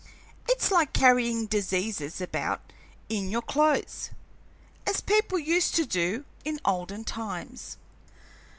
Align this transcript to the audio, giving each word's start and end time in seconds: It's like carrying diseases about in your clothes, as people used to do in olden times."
It's 0.49 0.71
like 0.71 0.93
carrying 0.93 1.45
diseases 1.45 2.21
about 2.21 2.73
in 3.07 3.29
your 3.29 3.43
clothes, 3.43 4.09
as 4.87 4.99
people 4.99 5.37
used 5.37 5.75
to 5.75 5.85
do 5.85 6.25
in 6.43 6.59
olden 6.65 7.03
times." 7.03 7.77